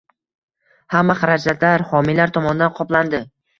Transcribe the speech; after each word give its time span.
Hamma 0.95 1.17
xarajatlar 1.19 1.85
homiylar 1.93 2.35
tomonidan 2.41 2.77
qoplandi. 2.83 3.25